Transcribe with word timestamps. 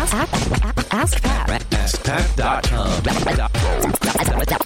Ask, 0.00 0.14
ask, 0.14 0.94
ask 0.94 1.22
Pat. 1.22 1.60
AskPat.com. 1.60 3.02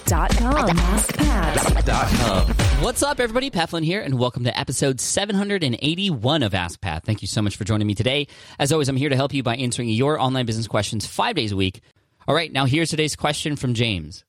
Dot 0.05 0.31
com. 0.37 0.69
AskPat. 0.77 2.81
What's 2.81 3.03
up, 3.03 3.19
everybody? 3.19 3.49
Pat 3.49 3.69
Flynn 3.69 3.83
here, 3.83 3.99
and 3.99 4.17
welcome 4.17 4.45
to 4.45 4.57
episode 4.57 5.01
781 5.01 6.41
of 6.41 6.53
Ask 6.53 6.79
Pat. 6.79 7.03
Thank 7.03 7.21
you 7.21 7.27
so 7.27 7.41
much 7.41 7.57
for 7.57 7.65
joining 7.65 7.85
me 7.85 7.95
today. 7.95 8.27
As 8.57 8.71
always, 8.71 8.87
I'm 8.87 8.95
here 8.95 9.09
to 9.09 9.17
help 9.17 9.33
you 9.33 9.43
by 9.43 9.57
answering 9.57 9.89
your 9.89 10.17
online 10.21 10.45
business 10.45 10.69
questions 10.69 11.05
five 11.05 11.35
days 11.35 11.51
a 11.51 11.57
week. 11.57 11.81
All 12.29 12.33
right, 12.33 12.49
now 12.49 12.63
here's 12.63 12.89
today's 12.89 13.17
question 13.17 13.57
from 13.57 13.73
James. 13.73 14.23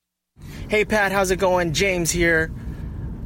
Hey 0.68 0.84
Pat, 0.84 1.12
how's 1.12 1.30
it 1.30 1.36
going? 1.36 1.72
James 1.72 2.10
here. 2.10 2.52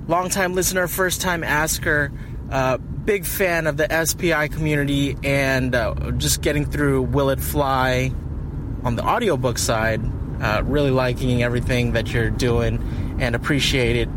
Longtime 0.06 0.54
listener, 0.54 0.86
first 0.86 1.22
time 1.22 1.42
asker. 1.42 2.12
Uh, 2.50 2.76
big 3.10 3.26
fan 3.26 3.66
of 3.66 3.76
the 3.76 4.06
SPI 4.06 4.46
community 4.46 5.16
and 5.24 5.74
uh, 5.74 6.12
just 6.12 6.42
getting 6.42 6.64
through 6.64 7.02
Will 7.02 7.30
It 7.30 7.40
Fly 7.40 8.12
on 8.84 8.94
the 8.94 9.04
audiobook 9.04 9.58
side. 9.58 10.00
Uh, 10.40 10.62
really 10.64 10.92
liking 10.92 11.42
everything 11.42 11.90
that 11.94 12.12
you're 12.12 12.30
doing 12.30 12.78
and 13.18 13.34
appreciate 13.34 13.96
it. 13.96 14.08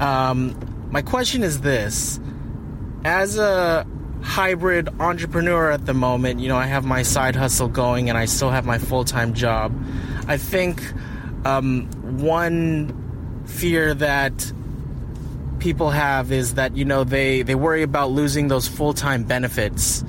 Um, 0.00 0.54
my 0.92 1.02
question 1.02 1.42
is 1.42 1.62
this 1.62 2.20
as 3.04 3.36
a 3.36 3.84
hybrid 4.22 4.88
entrepreneur 5.00 5.68
at 5.72 5.84
the 5.84 5.94
moment, 5.94 6.38
you 6.38 6.46
know, 6.46 6.56
I 6.56 6.66
have 6.66 6.84
my 6.84 7.02
side 7.02 7.34
hustle 7.34 7.66
going 7.66 8.10
and 8.10 8.16
I 8.16 8.26
still 8.26 8.50
have 8.50 8.64
my 8.64 8.78
full 8.78 9.04
time 9.04 9.34
job. 9.34 9.74
I 10.28 10.36
think 10.36 10.80
um, 11.44 11.88
one 12.20 13.42
fear 13.46 13.92
that 13.92 14.52
people 15.60 15.90
have 15.90 16.32
is 16.32 16.54
that 16.54 16.76
you 16.76 16.84
know 16.84 17.04
they 17.04 17.42
they 17.42 17.54
worry 17.54 17.82
about 17.82 18.10
losing 18.10 18.48
those 18.48 18.66
full 18.66 18.92
time 18.92 19.22
benefits 19.22 20.02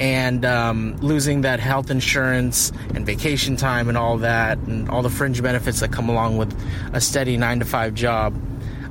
and 0.00 0.44
um, 0.44 0.96
losing 0.98 1.42
that 1.42 1.60
health 1.60 1.90
insurance 1.90 2.72
and 2.94 3.06
vacation 3.06 3.56
time 3.56 3.88
and 3.88 3.96
all 3.96 4.18
that 4.18 4.58
and 4.58 4.88
all 4.88 5.02
the 5.02 5.10
fringe 5.10 5.40
benefits 5.42 5.80
that 5.80 5.92
come 5.92 6.08
along 6.08 6.36
with 6.36 6.52
a 6.92 7.00
steady 7.00 7.36
nine 7.36 7.58
to 7.60 7.64
five 7.64 7.94
job. 7.94 8.34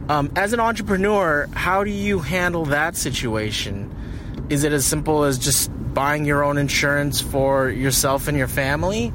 Um, 0.09 0.31
as 0.35 0.53
an 0.53 0.59
entrepreneur, 0.59 1.47
how 1.53 1.83
do 1.83 1.89
you 1.89 2.19
handle 2.19 2.65
that 2.65 2.95
situation? 2.95 3.93
Is 4.49 4.63
it 4.63 4.73
as 4.73 4.85
simple 4.85 5.23
as 5.23 5.37
just 5.37 5.71
buying 5.93 6.25
your 6.25 6.43
own 6.43 6.57
insurance 6.57 7.21
for 7.21 7.69
yourself 7.69 8.27
and 8.27 8.37
your 8.37 8.47
family, 8.47 9.13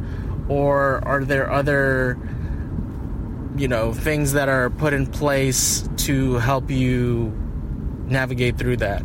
or 0.49 1.05
are 1.07 1.25
there 1.25 1.51
other 1.51 2.19
you 3.59 3.69
know 3.69 3.93
things 3.93 4.33
that 4.33 4.49
are 4.49 4.71
put 4.71 4.93
in 4.93 5.07
place 5.07 5.89
to 5.99 6.35
help 6.35 6.71
you 6.71 7.33
navigate 8.07 8.59
through 8.59 8.79
that? 8.79 9.03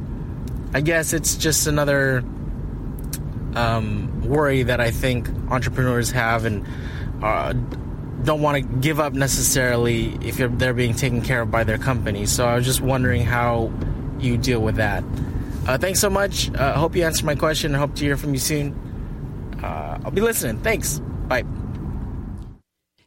I 0.73 0.81
guess 0.81 1.13
it's 1.13 1.35
just 1.35 1.67
another 1.67 2.23
um, 3.55 4.21
worry 4.27 4.63
that 4.63 4.79
I 4.79 4.91
think 4.91 5.29
entrepreneurs 5.49 6.11
have 6.11 6.45
and 6.45 6.65
uh, 7.21 7.53
don't 8.23 8.41
want 8.41 8.57
to 8.57 8.79
give 8.79 8.99
up 8.99 9.13
necessarily 9.13 10.17
if 10.21 10.37
they're 10.37 10.73
being 10.73 10.93
taken 10.95 11.21
care 11.21 11.41
of 11.41 11.51
by 11.51 11.63
their 11.63 11.77
company. 11.77 12.25
So 12.25 12.45
I 12.47 12.55
was 12.55 12.65
just 12.65 12.81
wondering 12.81 13.23
how 13.23 13.71
you 14.19 14.37
deal 14.37 14.61
with 14.61 14.75
that. 14.75 15.03
Uh, 15.67 15.77
thanks 15.77 15.99
so 15.99 16.09
much. 16.09 16.49
I 16.55 16.69
uh, 16.69 16.77
hope 16.77 16.95
you 16.95 17.03
answered 17.03 17.25
my 17.25 17.35
question. 17.35 17.75
I 17.75 17.77
hope 17.77 17.95
to 17.95 18.03
hear 18.03 18.17
from 18.17 18.33
you 18.33 18.39
soon. 18.39 19.59
Uh, 19.63 19.99
I'll 20.03 20.11
be 20.11 20.21
listening. 20.21 20.59
Thanks. 20.59 20.99
Bye. 20.99 21.43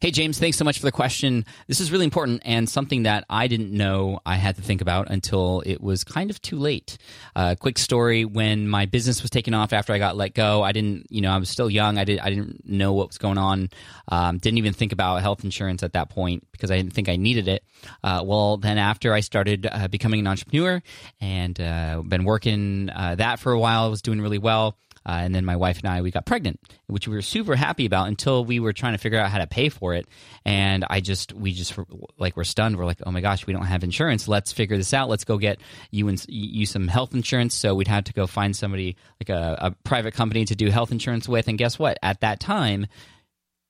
Hey, 0.07 0.13
James, 0.13 0.39
thanks 0.39 0.57
so 0.57 0.65
much 0.65 0.79
for 0.79 0.87
the 0.87 0.93
question. 0.93 1.45
This 1.67 1.81
is 1.81 1.91
really 1.91 2.05
important 2.05 2.43
and 2.45 2.69
something 2.69 3.03
that 3.03 3.25
I 3.29 3.49
didn't 3.49 3.73
know 3.73 4.21
I 4.25 4.37
had 4.37 4.55
to 4.55 4.63
think 4.63 4.81
about 4.81 5.11
until 5.11 5.65
it 5.67 5.81
was 5.81 6.05
kind 6.05 6.31
of 6.31 6.41
too 6.41 6.59
late. 6.59 6.97
Uh, 7.35 7.57
quick 7.59 7.77
story 7.77 8.25
when 8.25 8.69
my 8.69 8.87
business 8.87 9.21
was 9.21 9.33
taken 9.33 9.53
off 9.53 9.73
after 9.73 9.93
I 9.93 9.99
got 9.99 10.17
let 10.17 10.33
go, 10.33 10.63
I 10.63 10.71
didn't, 10.71 11.09
you 11.11 11.23
know, 11.23 11.33
I 11.33 11.39
was 11.39 11.51
still 11.51 11.69
young. 11.69 11.99
I, 11.99 12.05
did, 12.05 12.21
I 12.21 12.31
didn't 12.31 12.65
know 12.65 12.93
what 12.93 13.09
was 13.09 13.19
going 13.19 13.37
on. 13.37 13.69
Um, 14.07 14.39
didn't 14.39 14.59
even 14.59 14.75
think 14.75 14.93
about 14.93 15.23
health 15.23 15.43
insurance 15.43 15.83
at 15.83 15.95
that 15.95 16.09
point 16.09 16.47
because 16.53 16.71
I 16.71 16.77
didn't 16.77 16.93
think 16.93 17.09
I 17.09 17.17
needed 17.17 17.49
it. 17.49 17.65
Uh, 18.05 18.23
well, 18.25 18.59
then 18.59 18.79
after 18.79 19.13
I 19.13 19.19
started 19.19 19.67
uh, 19.69 19.89
becoming 19.89 20.21
an 20.21 20.29
entrepreneur 20.29 20.85
and 21.21 21.61
uh, 21.61 22.03
been 22.07 22.23
working 22.23 22.91
uh, 22.91 23.17
that 23.17 23.41
for 23.41 23.51
a 23.51 23.59
while, 23.59 23.83
I 23.83 23.89
was 23.89 24.03
doing 24.03 24.21
really 24.21 24.39
well. 24.39 24.79
Uh, 25.07 25.21
and 25.23 25.33
then 25.33 25.45
my 25.45 25.55
wife 25.55 25.79
and 25.79 25.89
I, 25.89 26.03
we 26.03 26.11
got 26.11 26.27
pregnant, 26.27 26.59
which 26.89 27.07
we 27.07 27.15
were 27.15 27.23
super 27.23 27.55
happy 27.55 27.87
about 27.87 28.09
until 28.09 28.45
we 28.45 28.59
were 28.59 28.73
trying 28.73 28.95
to 28.95 28.99
figure 28.99 29.21
out 29.21 29.31
how 29.31 29.39
to 29.39 29.47
pay 29.47 29.69
for 29.69 29.95
it. 29.95 30.09
And 30.45 30.85
I 30.91 31.01
just, 31.01 31.33
we 31.33 31.53
just 31.53 31.79
like, 32.19 32.37
we're 32.37 32.43
stunned. 32.43 32.77
We're 32.77 32.87
like, 32.87 32.99
oh 33.07 33.13
my 33.13 33.21
gosh, 33.21 33.47
we 33.47 33.53
don't 33.53 33.67
have 33.67 33.85
insurance. 33.85 34.27
Let's 34.27 34.53
figure 34.53 34.77
this 34.77 34.93
out. 34.93 35.09
Let's 35.09 35.25
go 35.25 35.39
get 35.39 35.61
you 35.93 36.09
and 36.09 36.25
you 36.29 36.67
some 36.67 36.89
health 36.89 37.15
insurance. 37.15 37.55
So 37.55 37.75
we'd 37.75 37.87
had 37.87 38.07
to 38.07 38.13
go 38.13 38.27
find 38.27 38.57
somebody 38.57 38.97
like 39.21 39.29
a, 39.29 39.57
a 39.61 39.71
private 39.85 40.15
company 40.15 40.45
to 40.47 40.57
do 40.57 40.71
health 40.71 40.91
insurance 40.91 41.29
with. 41.29 41.47
And 41.47 41.57
guess 41.57 41.79
what? 41.79 41.99
At 42.03 42.21
that 42.23 42.41
time, 42.41 42.87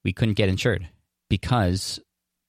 we 0.05 0.15
couldn't 0.15 0.35
get 0.35 0.49
insured 0.49 0.89
because 1.29 2.01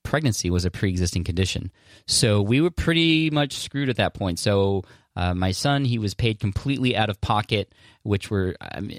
pregnancy 0.04 0.50
was 0.50 0.64
a 0.64 0.72
pre-existing 0.72 1.26
condition. 1.26 1.72
So 2.06 2.42
we 2.42 2.62
were 2.62 2.72
pretty 2.72 3.30
much 3.32 3.56
screwed 3.56 3.90
at 3.90 3.98
that 3.98 4.14
point. 4.14 4.40
So 4.40 4.84
uh, 5.18 5.34
my 5.34 5.52
son, 5.52 5.84
he 5.84 5.98
was 5.98 6.14
paid 6.14 6.40
completely 6.40 6.96
out 6.96 7.10
of 7.10 7.20
pocket, 7.20 7.74
which 8.04 8.30
were 8.30 8.56
um, 8.62 8.92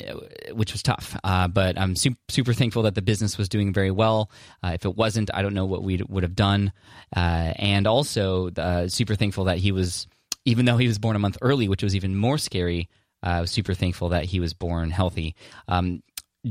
which 0.53 0.73
was 0.73 0.83
tough. 0.83 1.17
Uh, 1.23 1.47
but 1.47 1.79
I'm 1.79 1.95
su- 1.95 2.17
super 2.29 2.53
thankful 2.53 2.83
that 2.83 2.97
the 2.97 3.03
business 3.03 3.39
was 3.39 3.49
doing 3.49 3.73
very 3.73 3.93
well. 3.93 4.29
Uh, 4.63 4.73
if 4.75 4.85
it 4.85 4.97
wasn't, 4.97 5.31
I 5.33 5.43
don't 5.43 5.55
know 5.55 5.65
what 5.65 5.85
we 5.85 6.03
would 6.09 6.25
have 6.25 6.35
done. 6.35 6.73
Uh, 7.15 7.55
and 7.57 7.87
also, 7.87 8.51
uh, 8.51 8.89
super 8.89 9.15
thankful 9.15 9.45
that 9.45 9.59
he 9.59 9.71
was, 9.71 10.09
even 10.45 10.65
though 10.65 10.77
he 10.77 10.89
was 10.89 10.99
born 10.99 11.15
a 11.15 11.21
month 11.21 11.39
early, 11.41 11.69
which 11.69 11.85
was 11.85 11.95
even 11.95 12.17
more 12.17 12.37
scary. 12.37 12.89
Uh, 13.25 13.31
I 13.31 13.41
was 13.41 13.53
super 13.53 13.75
thankful 13.75 14.09
that 14.09 14.25
he 14.25 14.41
was 14.41 14.55
born 14.55 14.91
healthy. 14.91 15.37
Um, 15.69 16.03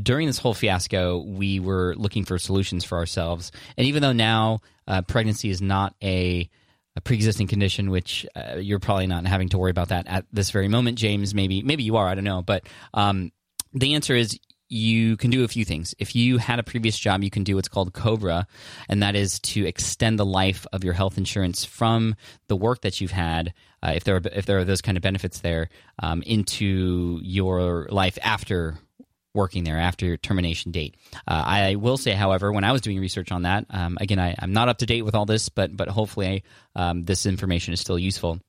during 0.02 0.28
this 0.28 0.38
whole 0.38 0.54
fiasco, 0.54 1.18
we 1.18 1.60
were 1.60 1.94
looking 1.98 2.24
for 2.24 2.38
solutions 2.38 2.86
for 2.86 2.98
ourselves. 2.98 3.52
And 3.78 3.86
even 3.88 4.02
though 4.02 4.14
now 4.14 4.62
pregnancy 5.08 5.50
is 5.50 5.62
not 5.62 5.96
a 6.04 6.50
a 6.98 7.02
pre-existing 7.02 7.48
condition, 7.48 7.92
which 7.92 8.26
uh, 8.36 8.56
you're 8.58 8.80
probably 8.80 9.08
not 9.08 9.26
having 9.26 9.50
to 9.50 9.58
worry 9.58 9.72
about 9.72 9.90
that 9.90 10.08
at 10.08 10.26
this 10.34 10.50
very 10.50 10.68
moment, 10.68 10.98
James. 10.98 11.34
Maybe 11.34 11.62
maybe 11.62 11.84
you 11.84 11.96
are. 11.96 12.08
I 12.08 12.16
don't 12.16 12.24
know, 12.24 12.42
but 12.42 12.68
um, 12.94 13.32
the 13.72 13.94
answer 13.94 14.16
is 14.16 14.38
you 14.68 15.16
can 15.16 15.30
do 15.30 15.44
a 15.44 15.48
few 15.48 15.64
things. 15.64 15.94
If 16.00 16.16
you 16.16 16.40
had 16.40 16.60
a 16.60 16.64
previous 16.64 16.98
job, 16.98 17.24
you 17.24 17.30
can 17.30 17.44
do 17.44 17.56
what's 17.56 17.70
called 17.70 17.94
COBRA, 17.94 18.48
and 18.90 19.02
that 19.04 19.16
is 19.16 19.40
to 19.42 19.66
extend 19.66 20.20
the 20.20 20.26
life 20.26 20.66
of 20.74 20.84
your 20.84 20.94
health 20.94 21.18
insurance 21.18 21.64
from 21.64 22.16
the 22.48 22.56
work 22.56 22.82
that 22.82 23.00
you've 23.00 23.12
had, 23.12 23.54
uh, 23.84 23.94
if 23.96 24.04
there 24.04 24.16
are 24.16 24.22
if 24.34 24.48
there 24.48 24.58
are 24.58 24.66
those 24.66 24.82
kind 24.82 24.98
of 24.98 25.04
benefits 25.04 25.40
there, 25.42 25.70
um, 26.02 26.24
into 26.24 27.20
your 27.22 27.88
life 27.92 28.18
after 28.24 28.80
working 29.34 29.64
there 29.64 29.78
after 29.78 30.06
your 30.06 30.18
termination 30.18 30.72
date. 30.72 30.96
Uh, 31.28 31.44
I 31.46 31.76
will 31.76 31.98
say, 31.98 32.12
however, 32.12 32.52
when 32.52 32.64
I 32.64 32.72
was 32.72 32.82
doing 32.82 33.00
research 33.00 33.32
on 33.32 33.44
that, 33.44 33.66
um, 33.70 33.98
again, 34.02 34.20
I, 34.20 34.36
am 34.40 34.54
not 34.54 34.70
up 34.70 34.80
to 34.80 34.86
date 34.86 35.04
with 35.04 35.16
all 35.16 35.26
this, 35.26 35.50
but 35.50 35.76
but 35.76 35.88
hopefully 35.88 36.44
um, 36.76 37.06
this 37.06 37.26
information 37.26 37.74
is 37.74 37.80
still 37.80 38.00
useful. 38.00 38.40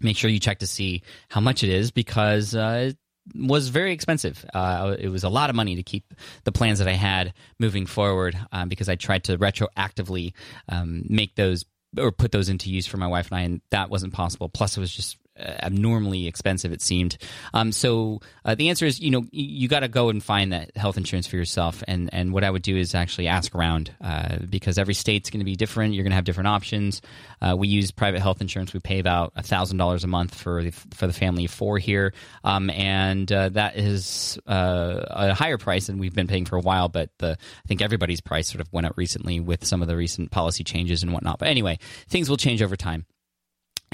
Make 0.00 0.16
sure 0.16 0.30
you 0.30 0.40
check 0.40 0.60
to 0.60 0.66
see 0.66 1.02
how 1.28 1.40
much 1.40 1.62
it 1.62 1.68
is 1.68 1.90
because 1.90 2.54
uh, 2.54 2.92
it 2.92 2.96
was 3.34 3.68
very 3.68 3.92
expensive. 3.92 4.44
Uh, 4.54 4.96
it 4.98 5.08
was 5.08 5.24
a 5.24 5.28
lot 5.28 5.50
of 5.50 5.56
money 5.56 5.76
to 5.76 5.82
keep 5.82 6.14
the 6.44 6.52
plans 6.52 6.78
that 6.78 6.88
I 6.88 6.92
had 6.92 7.34
moving 7.58 7.86
forward 7.86 8.38
um, 8.52 8.68
because 8.68 8.88
I 8.88 8.96
tried 8.96 9.24
to 9.24 9.36
retroactively 9.36 10.32
um, 10.68 11.04
make 11.08 11.34
those 11.34 11.64
or 11.98 12.12
put 12.12 12.32
those 12.32 12.48
into 12.48 12.70
use 12.70 12.86
for 12.86 12.96
my 12.96 13.08
wife 13.08 13.30
and 13.30 13.38
I, 13.38 13.42
and 13.42 13.60
that 13.70 13.90
wasn't 13.90 14.12
possible. 14.12 14.48
Plus, 14.48 14.76
it 14.76 14.80
was 14.80 14.94
just 14.94 15.16
abnormally 15.40 16.26
expensive 16.26 16.72
it 16.72 16.82
seemed. 16.82 17.16
Um, 17.54 17.72
so 17.72 18.20
uh, 18.44 18.54
the 18.54 18.68
answer 18.68 18.86
is 18.86 19.00
you 19.00 19.10
know 19.10 19.24
you 19.30 19.68
got 19.68 19.80
to 19.80 19.88
go 19.88 20.08
and 20.08 20.22
find 20.22 20.52
that 20.52 20.76
health 20.76 20.96
insurance 20.96 21.26
for 21.26 21.36
yourself. 21.36 21.82
And 21.86 22.10
and 22.12 22.32
what 22.32 22.44
i 22.44 22.50
would 22.50 22.62
do 22.62 22.76
is 22.76 22.94
actually 22.94 23.28
ask 23.28 23.54
around 23.54 23.94
uh, 24.00 24.38
because 24.48 24.78
every 24.78 24.94
state's 24.94 25.30
going 25.30 25.40
to 25.40 25.44
be 25.44 25.56
different. 25.56 25.94
You're 25.94 26.04
going 26.04 26.12
to 26.12 26.16
have 26.16 26.24
different 26.24 26.48
options. 26.48 27.02
Uh, 27.40 27.54
we 27.56 27.68
use 27.68 27.90
private 27.90 28.20
health 28.20 28.40
insurance. 28.40 28.72
We 28.72 28.80
pay 28.80 28.98
about 28.98 29.34
$1000 29.34 30.04
a 30.04 30.06
month 30.06 30.34
for 30.34 30.62
the, 30.64 30.70
for 30.70 31.06
the 31.06 31.12
family 31.12 31.46
of 31.46 31.50
four 31.50 31.78
here. 31.78 32.12
Um, 32.44 32.70
and 32.70 33.30
uh, 33.32 33.48
that 33.50 33.76
is 33.76 34.38
uh, 34.46 35.04
a 35.08 35.34
higher 35.34 35.58
price 35.58 35.86
than 35.86 35.98
we've 35.98 36.14
been 36.14 36.26
paying 36.26 36.44
for 36.44 36.56
a 36.56 36.60
while 36.60 36.88
but 36.88 37.10
the 37.18 37.36
i 37.40 37.68
think 37.68 37.82
everybody's 37.82 38.20
price 38.20 38.48
sort 38.48 38.60
of 38.60 38.72
went 38.72 38.86
up 38.86 38.96
recently 38.96 39.40
with 39.40 39.64
some 39.64 39.82
of 39.82 39.88
the 39.88 39.96
recent 39.96 40.30
policy 40.30 40.64
changes 40.64 41.02
and 41.02 41.12
whatnot. 41.12 41.38
But 41.38 41.48
anyway 41.48 41.78
things 42.08 42.28
will 42.28 42.36
change 42.36 42.62
over 42.62 42.76
time 42.76 43.06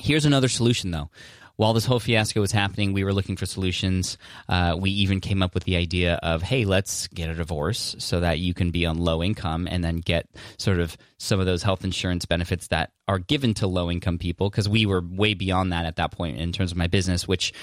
Here's 0.01 0.25
another 0.25 0.49
solution, 0.49 0.91
though. 0.91 1.11
While 1.57 1.73
this 1.73 1.87
whole 1.87 2.01
fiasco 2.01 2.43
was 2.43 2.53
happening, 2.53 2.93
we 2.93 3.03
were 3.03 3.15
looking 3.15 3.37
for 3.37 3.47
solutions. 3.47 4.19
Uh, 4.47 4.77
we 4.79 4.91
even 4.91 5.21
came 5.21 5.43
up 5.43 5.55
with 5.55 5.65
the 5.65 5.77
idea 5.77 6.21
of, 6.23 6.43
hey, 6.43 6.67
let's 6.67 7.07
get 7.09 7.31
a 7.31 7.35
divorce 7.35 7.97
so 7.99 8.21
that 8.21 8.39
you 8.39 8.53
can 8.53 8.71
be 8.71 8.85
on 8.85 8.99
low 8.99 9.23
income 9.23 9.67
and 9.67 9.83
then 9.83 9.97
get 9.97 10.29
sort 10.59 10.81
of 10.81 10.99
some 11.19 11.41
of 11.41 11.47
those 11.47 11.63
health 11.63 11.83
insurance 11.83 12.27
benefits 12.27 12.67
that 12.69 12.93
are 13.09 13.19
given 13.19 13.55
to 13.55 13.67
low 13.67 13.91
income 13.91 14.19
people. 14.19 14.51
Because 14.51 14.69
we 14.69 14.85
were 14.85 15.01
way 15.01 15.33
beyond 15.33 15.73
that 15.73 15.87
at 15.87 15.97
that 15.97 16.11
point 16.13 16.39
in 16.39 16.53
terms 16.53 16.73
of 16.73 16.77
my 16.77 16.89
business, 16.89 17.27
which 17.27 17.55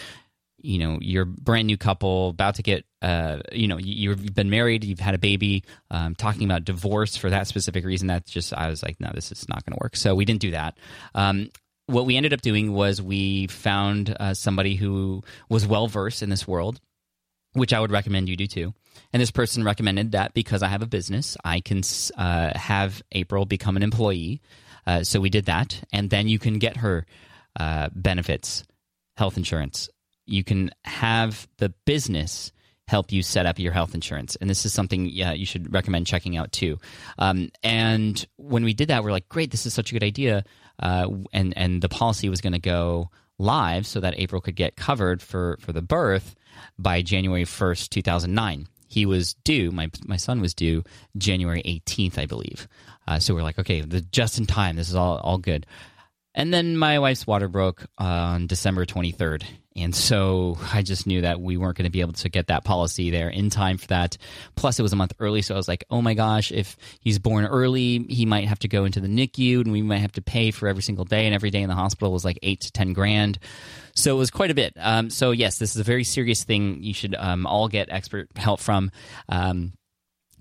you 0.64 0.80
know 0.80 0.98
you're 1.02 1.26
brand 1.26 1.68
new 1.68 1.78
couple 1.78 2.30
about 2.30 2.56
to 2.56 2.64
get 2.64 2.86
uh, 3.02 3.40
you 3.52 3.68
know 3.68 3.78
you've 3.78 4.34
been 4.34 4.50
married 4.50 4.86
you've 4.86 5.00
had 5.00 5.14
a 5.14 5.18
baby 5.18 5.64
um, 5.92 6.16
talking 6.16 6.46
about 6.46 6.64
divorce 6.64 7.18
for 7.18 7.30
that 7.30 7.48
specific 7.48 7.84
reason 7.84 8.08
that's 8.08 8.32
just 8.32 8.54
i 8.54 8.70
was 8.70 8.82
like 8.82 8.98
no 9.02 9.12
this 9.14 9.30
is 9.30 9.48
not 9.50 9.66
going 9.66 9.78
to 9.78 9.84
work 9.84 9.98
so 9.98 10.16
we 10.16 10.24
didn't 10.24 10.40
do 10.40 10.52
that 10.52 10.78
um, 11.16 11.50
what 11.88 12.06
we 12.06 12.16
ended 12.16 12.34
up 12.34 12.42
doing 12.42 12.74
was 12.74 13.02
we 13.02 13.48
found 13.48 14.16
uh, 14.20 14.34
somebody 14.34 14.76
who 14.76 15.24
was 15.50 15.68
well 15.68 15.88
versed 15.88 16.22
in 16.22 16.30
this 16.30 16.48
world 16.48 16.80
which 17.54 17.74
I 17.74 17.80
would 17.80 17.92
recommend 17.92 18.30
you 18.30 18.36
do 18.36 18.48
too. 18.48 18.74
And 19.12 19.22
this 19.22 19.32
person 19.32 19.64
recommended 19.64 20.12
that 20.12 20.34
because 20.34 20.62
I 20.62 20.68
have 20.68 20.82
a 20.82 20.88
business, 20.88 21.38
I 21.44 21.62
can 21.62 21.82
uh, 22.18 22.58
have 22.58 23.02
April 23.12 23.46
become 23.46 23.78
an 23.78 23.84
employee. 23.84 24.42
Uh, 24.86 25.04
so 25.04 25.20
we 25.20 25.30
did 25.30 25.46
that, 25.46 25.82
and 25.94 26.10
then 26.10 26.28
you 26.28 26.40
can 26.40 26.60
get 26.60 26.78
her 26.78 27.06
uh, 27.58 27.90
benefits, 27.94 28.64
health 29.16 29.38
insurance. 29.38 29.90
You 30.26 30.44
can 30.44 30.72
have 30.84 31.48
the 31.58 31.70
business 31.86 32.52
help 32.88 33.12
you 33.12 33.24
set 33.24 33.46
up 33.46 33.60
your 33.60 33.72
health 33.72 33.94
insurance. 33.94 34.36
And 34.38 34.50
this 34.50 34.66
is 34.66 34.74
something 34.74 35.06
yeah, 35.06 35.32
you 35.34 35.46
should 35.46 35.74
recommend 35.74 36.08
checking 36.08 36.38
out 36.38 36.52
too. 36.52 36.80
Um, 37.18 37.50
and 37.64 38.26
when 38.38 38.64
we 38.64 38.74
did 38.74 38.90
that, 38.90 39.04
we're 39.04 39.12
like, 39.12 39.30
great, 39.30 39.52
this 39.52 39.66
is 39.66 39.74
such 39.74 39.92
a 39.92 39.94
good 39.94 40.04
idea. 40.04 40.44
Uh, 40.80 41.08
and 41.32 41.56
and 41.58 41.82
the 41.82 41.90
policy 41.90 42.30
was 42.30 42.42
going 42.42 42.54
to 42.54 42.60
go 42.60 43.10
live 43.40 43.86
so 43.86 44.00
that 44.00 44.18
April 44.18 44.42
could 44.42 44.56
get 44.56 44.76
covered 44.76 45.22
for 45.22 45.58
for 45.60 45.72
the 45.72 45.82
birth 45.82 46.36
by 46.78 47.02
January 47.02 47.46
first, 47.46 47.92
two 47.92 48.02
thousand 48.02 48.34
nine. 48.34 48.68
He 48.88 49.06
was 49.06 49.34
due. 49.44 49.72
My 49.72 49.90
my 50.06 50.18
son 50.18 50.42
was 50.42 50.54
due 50.54 50.84
January 51.18 51.62
eighteenth, 51.64 52.18
I 52.18 52.26
believe. 52.26 52.68
Uh, 53.08 53.20
so 53.20 53.34
we're 53.36 53.44
like, 53.44 53.60
okay, 53.60 53.82
the, 53.82 54.02
just 54.02 54.40
in 54.40 54.46
time. 54.46 54.76
This 54.76 54.90
is 54.90 54.96
all 54.96 55.18
all 55.18 55.38
good. 55.38 55.66
And 56.36 56.54
then 56.54 56.78
my 56.78 57.00
wife's 57.00 57.28
water 57.28 57.48
broke 57.48 57.86
on 57.98 58.48
December 58.48 58.86
23rd. 58.86 59.44
And 59.76 59.96
so 59.96 60.58
I 60.72 60.82
just 60.82 61.08
knew 61.08 61.22
that 61.22 61.42
we 61.42 61.58
weren't 61.58 61.78
going 61.78 61.86
to 61.86 61.92
be 61.92 62.02
able 62.02 62.14
to 62.14 62.30
get 62.30 62.48
that 62.48 62.64
policy 62.64 63.10
there 63.10 63.30
in 63.30 63.50
time 63.50 63.78
for 63.78 63.88
that. 63.88 64.18
Plus, 64.56 64.80
it 64.80 64.84
was 64.84 64.94
a 64.94 64.96
month 64.96 65.14
early. 65.20 65.42
So 65.42 65.56
I 65.56 65.58
was 65.58 65.68
like, 65.68 65.84
oh 65.90 66.02
my 66.02 66.14
gosh, 66.14 66.52
if 66.52 66.78
he's 67.00 67.20
born 67.20 67.46
early, 67.46 68.06
he 68.10 68.26
might 68.26 68.48
have 68.48 68.60
to 68.60 68.68
go 68.68 68.86
into 68.86 69.00
the 69.00 69.08
NICU 69.08 69.62
and 69.62 69.72
we 69.72 69.82
might 69.82 69.98
have 69.98 70.12
to 70.14 70.22
pay 70.22 70.52
for 70.52 70.68
every 70.68 70.84
single 70.84 71.06
day. 71.06 71.26
And 71.26 71.34
every 71.34 71.50
day 71.50 71.62
in 71.62 71.70
the 71.70 71.76
hospital 71.76 72.12
was 72.12 72.26
like 72.26 72.40
eight 72.44 72.62
to 72.62 72.72
10 72.72 72.94
grand. 72.94 73.40
So 73.96 74.16
it 74.16 74.20
was 74.20 74.32
quite 74.32 74.52
a 74.52 74.56
bit. 74.56 74.74
Um, 74.80 75.10
so, 75.10 75.32
yes, 75.32 75.60
this 75.60 75.76
is 75.76 75.82
a 75.82 75.84
very 75.84 76.04
serious 76.04 76.44
thing. 76.44 76.84
You 76.84 76.94
should 76.94 77.16
um, 77.16 77.46
all 77.46 77.68
get 77.68 77.90
expert 77.92 78.30
help 78.36 78.60
from. 78.60 78.92
Um, 79.30 79.74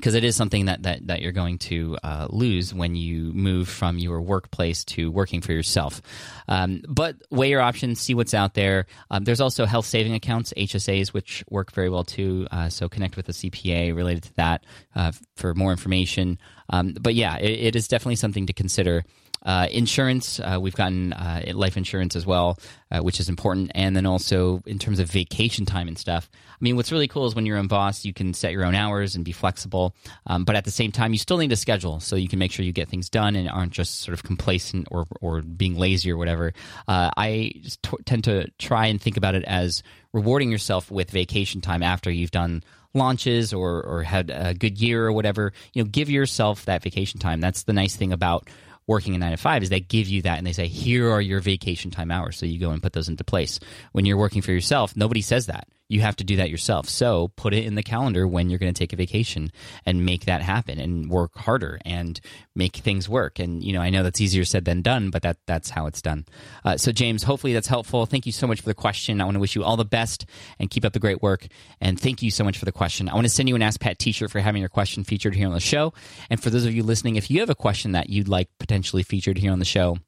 because 0.02 0.16
it 0.16 0.24
is 0.24 0.34
something 0.34 0.64
that, 0.64 0.82
that, 0.82 1.06
that 1.06 1.22
you're 1.22 1.30
going 1.30 1.58
to 1.58 1.96
uh, 2.02 2.26
lose 2.28 2.74
when 2.74 2.96
you 2.96 3.32
move 3.34 3.68
from 3.68 3.98
your 3.98 4.20
workplace 4.20 4.84
to 4.84 5.12
working 5.12 5.40
for 5.40 5.52
yourself. 5.52 6.02
Um, 6.48 6.82
but 6.88 7.14
weigh 7.30 7.50
your 7.50 7.60
options, 7.60 8.00
see 8.00 8.12
what's 8.12 8.34
out 8.34 8.54
there. 8.54 8.86
Um, 9.12 9.22
there's 9.22 9.40
also 9.40 9.64
health 9.64 9.86
saving 9.86 10.14
accounts, 10.14 10.52
HSAs, 10.56 11.10
which 11.10 11.44
work 11.48 11.70
very 11.70 11.88
well 11.88 12.02
too. 12.02 12.48
Uh, 12.50 12.68
so 12.68 12.88
connect 12.88 13.16
with 13.16 13.28
a 13.28 13.32
CPA 13.32 13.94
related 13.94 14.24
to 14.24 14.34
that 14.34 14.64
uh, 14.96 15.12
for 15.36 15.54
more 15.54 15.70
information. 15.70 16.36
Um, 16.68 16.96
but 17.00 17.14
yeah, 17.14 17.38
it, 17.38 17.66
it 17.66 17.76
is 17.76 17.86
definitely 17.86 18.16
something 18.16 18.46
to 18.46 18.52
consider. 18.52 19.04
Uh, 19.44 19.66
insurance, 19.70 20.40
uh, 20.40 20.58
we've 20.60 20.74
gotten 20.74 21.12
uh, 21.12 21.42
life 21.54 21.76
insurance 21.76 22.14
as 22.14 22.24
well, 22.24 22.58
uh, 22.90 23.00
which 23.00 23.18
is 23.20 23.28
important. 23.28 23.70
And 23.74 23.96
then 23.96 24.06
also 24.06 24.62
in 24.66 24.78
terms 24.78 24.98
of 25.00 25.10
vacation 25.10 25.66
time 25.66 25.88
and 25.88 25.98
stuff. 25.98 26.30
I 26.32 26.58
mean, 26.60 26.76
what's 26.76 26.92
really 26.92 27.08
cool 27.08 27.26
is 27.26 27.34
when 27.34 27.44
you're 27.44 27.56
in 27.56 27.66
boss, 27.66 28.04
you 28.04 28.12
can 28.12 28.34
set 28.34 28.52
your 28.52 28.64
own 28.64 28.74
hours 28.74 29.16
and 29.16 29.24
be 29.24 29.32
flexible. 29.32 29.96
Um, 30.26 30.44
but 30.44 30.54
at 30.54 30.64
the 30.64 30.70
same 30.70 30.92
time, 30.92 31.12
you 31.12 31.18
still 31.18 31.38
need 31.38 31.50
a 31.50 31.56
schedule 31.56 31.98
so 31.98 32.14
you 32.14 32.28
can 32.28 32.38
make 32.38 32.52
sure 32.52 32.64
you 32.64 32.72
get 32.72 32.88
things 32.88 33.08
done 33.08 33.34
and 33.34 33.48
aren't 33.48 33.72
just 33.72 34.00
sort 34.00 34.14
of 34.14 34.22
complacent 34.22 34.86
or, 34.90 35.06
or 35.20 35.42
being 35.42 35.76
lazy 35.76 36.12
or 36.12 36.16
whatever. 36.16 36.52
Uh, 36.86 37.10
I 37.16 37.52
t- 37.82 37.96
tend 38.04 38.24
to 38.24 38.48
try 38.58 38.86
and 38.86 39.00
think 39.00 39.16
about 39.16 39.34
it 39.34 39.44
as 39.44 39.82
rewarding 40.12 40.50
yourself 40.52 40.90
with 40.90 41.10
vacation 41.10 41.60
time 41.60 41.82
after 41.82 42.10
you've 42.10 42.30
done 42.30 42.62
launches 42.94 43.52
or, 43.52 43.82
or 43.82 44.02
had 44.02 44.30
a 44.30 44.54
good 44.54 44.80
year 44.80 45.06
or 45.06 45.12
whatever. 45.12 45.52
You 45.72 45.82
know, 45.82 45.88
give 45.90 46.10
yourself 46.10 46.66
that 46.66 46.82
vacation 46.82 47.18
time. 47.18 47.40
That's 47.40 47.64
the 47.64 47.72
nice 47.72 47.96
thing 47.96 48.12
about 48.12 48.48
working 48.92 49.14
a 49.14 49.18
nine 49.18 49.32
to 49.32 49.36
five 49.36 49.62
is 49.62 49.68
they 49.70 49.80
give 49.80 50.08
you 50.08 50.22
that 50.22 50.38
and 50.38 50.46
they 50.46 50.52
say 50.52 50.68
here 50.68 51.10
are 51.10 51.20
your 51.20 51.40
vacation 51.40 51.90
time 51.90 52.10
hours. 52.10 52.36
So 52.36 52.46
you 52.46 52.58
go 52.58 52.70
and 52.70 52.82
put 52.82 52.92
those 52.92 53.08
into 53.08 53.24
place. 53.24 53.58
When 53.92 54.06
you're 54.06 54.16
working 54.16 54.42
for 54.42 54.52
yourself 54.52 54.96
nobody 54.96 55.20
says 55.22 55.46
that 55.46 55.66
you 55.92 56.00
have 56.00 56.16
to 56.16 56.24
do 56.24 56.36
that 56.36 56.50
yourself. 56.50 56.88
So 56.88 57.28
put 57.36 57.52
it 57.52 57.64
in 57.64 57.74
the 57.74 57.82
calendar 57.82 58.26
when 58.26 58.48
you're 58.48 58.58
going 58.58 58.72
to 58.72 58.78
take 58.78 58.92
a 58.92 58.96
vacation 58.96 59.52
and 59.84 60.06
make 60.06 60.24
that 60.24 60.40
happen 60.40 60.80
and 60.80 61.10
work 61.10 61.36
harder 61.36 61.78
and 61.84 62.18
make 62.54 62.76
things 62.76 63.08
work. 63.08 63.38
And 63.38 63.62
you 63.62 63.72
know 63.72 63.80
i 63.80 63.90
know 63.90 64.02
that's 64.02 64.20
easier 64.20 64.44
said 64.44 64.64
than 64.64 64.82
done 64.82 65.10
but 65.10 65.22
that 65.22 65.36
that's 65.46 65.70
how 65.70 65.86
it's 65.86 66.00
done. 66.00 66.24
Uh, 66.64 66.76
so 66.76 66.92
james 66.92 67.22
hopefully 67.22 67.52
that's 67.52 67.68
helpful. 67.68 68.06
Thank 68.06 68.26
you 68.26 68.32
so 68.32 68.46
much 68.46 68.60
for 68.60 68.68
the 68.68 68.74
question. 68.74 69.20
I 69.20 69.24
want 69.24 69.34
to 69.34 69.40
wish 69.40 69.54
you 69.54 69.64
all 69.64 69.76
the 69.76 69.84
best 69.84 70.24
and 70.58 70.70
keep 70.70 70.84
up 70.84 70.92
the 70.94 70.98
great 70.98 71.22
work. 71.22 71.46
And 71.80 72.00
thank 72.00 72.22
you 72.22 72.30
so 72.30 72.42
much 72.42 72.58
for 72.58 72.64
the 72.64 72.72
question. 72.72 73.08
I 73.08 73.14
want 73.14 73.26
to 73.26 73.32
send 73.32 73.48
you 73.48 73.54
an 73.54 73.62
ask 73.62 73.78
pat 73.78 73.98
t-shirt 73.98 74.30
for 74.30 74.40
having 74.40 74.60
your 74.60 74.70
question 74.70 75.04
featured 75.04 75.34
here 75.34 75.46
on 75.46 75.52
the 75.52 75.60
show. 75.60 75.92
And 76.30 76.42
for 76.42 76.50
those 76.50 76.64
of 76.64 76.74
you 76.74 76.82
listening 76.82 77.16
if 77.16 77.30
you 77.30 77.40
have 77.40 77.50
a 77.50 77.54
question 77.54 77.92
that 77.92 78.08
you'd 78.08 78.28
like 78.28 78.48
potentially 78.58 79.02
featured 79.02 79.38
here 79.38 79.52
on 79.52 79.58
the 79.58 79.64
show 79.64 79.98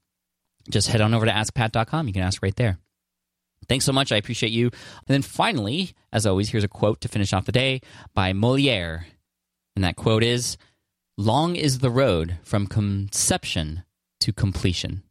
just 0.70 0.88
head 0.88 1.02
on 1.02 1.12
over 1.12 1.26
to 1.26 1.32
askpat.com 1.32 2.06
you 2.06 2.12
can 2.14 2.22
ask 2.22 2.42
right 2.42 2.56
there 2.56 2.78
Thanks 3.68 3.84
so 3.84 3.92
much. 3.92 4.12
I 4.12 4.16
appreciate 4.16 4.52
you. 4.52 4.66
And 4.66 5.06
then 5.06 5.22
finally, 5.22 5.94
as 6.12 6.26
always, 6.26 6.50
here's 6.50 6.64
a 6.64 6.68
quote 6.68 7.00
to 7.02 7.08
finish 7.08 7.32
off 7.32 7.46
the 7.46 7.52
day 7.52 7.80
by 8.14 8.32
Moliere. 8.32 9.06
And 9.76 9.84
that 9.84 9.96
quote 9.96 10.22
is 10.22 10.56
Long 11.16 11.56
is 11.56 11.78
the 11.78 11.90
road 11.90 12.38
from 12.42 12.66
conception 12.66 13.84
to 14.20 14.32
completion. 14.32 15.02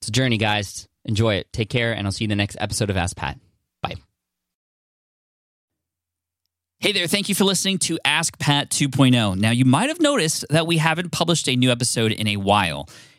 It's 0.00 0.08
a 0.08 0.12
journey, 0.12 0.36
guys. 0.36 0.88
Enjoy 1.06 1.34
it. 1.34 1.52
Take 1.52 1.70
care, 1.70 1.92
and 1.94 2.06
I'll 2.06 2.12
see 2.12 2.24
you 2.24 2.26
in 2.26 2.30
the 2.30 2.36
next 2.36 2.56
episode 2.60 2.90
of 2.90 2.96
Ask 2.96 3.16
Pat. 3.16 3.38
Bye. 3.82 3.94
Hey 6.80 6.92
there, 6.92 7.06
thank 7.06 7.30
you 7.30 7.34
for 7.34 7.44
listening 7.44 7.78
to 7.78 7.98
Ask 8.04 8.38
Pat 8.38 8.68
2.0. 8.68 9.38
Now, 9.38 9.50
you 9.50 9.64
might 9.64 9.88
have 9.88 10.00
noticed 10.00 10.44
that 10.50 10.66
we 10.66 10.76
haven't 10.76 11.12
published 11.12 11.48
a 11.48 11.56
new 11.56 11.70
episode 11.70 12.12
in 12.12 12.28
a 12.28 12.36
while. 12.36 12.88